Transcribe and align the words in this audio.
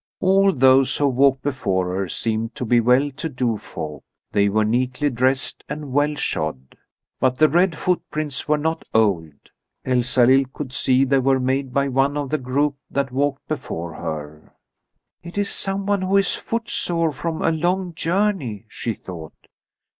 All 0.19 0.51
those 0.51 0.97
who 0.97 1.05
walked 1.07 1.43
before 1.43 1.95
her 1.95 2.09
seemed 2.09 2.55
to 2.55 2.65
be 2.65 2.79
well 2.79 3.11
to 3.11 3.29
do 3.29 3.55
folk. 3.59 4.03
They 4.31 4.49
were 4.49 4.65
neatly 4.65 5.11
dressed 5.11 5.63
and 5.69 5.91
well 5.93 6.15
shod. 6.15 6.75
But 7.19 7.37
the 7.37 7.47
red 7.47 7.77
footprints 7.77 8.47
were 8.47 8.57
not 8.57 8.81
old. 8.95 9.51
Elsalill 9.85 10.45
could 10.53 10.73
see 10.73 11.03
they 11.05 11.19
were 11.19 11.39
made 11.39 11.71
by 11.71 11.87
one 11.87 12.17
of 12.17 12.31
the 12.31 12.39
group 12.39 12.77
that 12.89 13.11
walked 13.11 13.47
before 13.47 13.93
her. 13.93 14.55
"It 15.21 15.37
is 15.37 15.51
someone 15.51 16.01
who 16.01 16.17
is 16.17 16.33
footsore 16.33 17.11
from 17.11 17.43
a 17.43 17.51
long 17.51 17.93
journey," 17.93 18.65
she 18.69 18.95
thought. 18.95 19.47